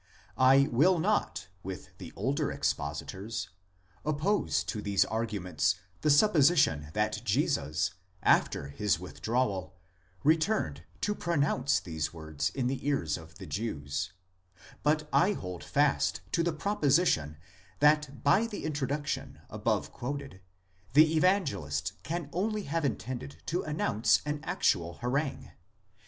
[0.39, 3.49] I will not, with the older expositors,
[4.03, 7.91] oppose to these arguments the supposition that Jesus,
[8.23, 9.73] after his with drawal,
[10.23, 14.11] returned to pronounce these words in the ears of the Jews;
[14.81, 17.37] but I hold fast to the proposition
[17.77, 20.41] that by the introduction above quoted,
[20.93, 25.51] the Evangelist can only have intended to announce an actual harangue.